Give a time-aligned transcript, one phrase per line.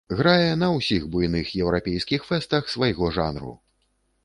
[0.19, 3.55] Грае на ўсіх буйных еўрапейскіх фэстах свайго жанру!